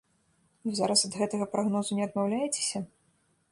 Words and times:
Вы 0.69 0.73
зараз 0.79 1.03
ад 1.09 1.13
гэтага 1.19 1.45
прагнозу 1.53 1.91
не 2.01 2.09
адмаўляецеся? 2.09 2.79